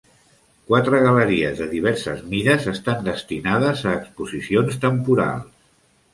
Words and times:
Quatre 0.69 1.01
galeries 1.03 1.61
de 1.63 1.67
diverses 1.73 2.23
mides 2.31 2.65
estan 2.73 3.05
destinades 3.09 3.85
a 3.93 3.95
exposicions 4.01 4.83
temporals. 4.89 5.49